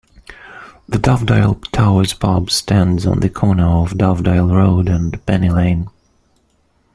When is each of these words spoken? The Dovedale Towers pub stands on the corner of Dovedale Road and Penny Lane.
The 0.89 0.97
Dovedale 0.97 1.61
Towers 1.71 2.15
pub 2.15 2.49
stands 2.49 3.05
on 3.05 3.19
the 3.19 3.29
corner 3.29 3.67
of 3.67 3.99
Dovedale 3.99 4.49
Road 4.49 4.89
and 4.89 5.23
Penny 5.27 5.51
Lane. 5.51 5.89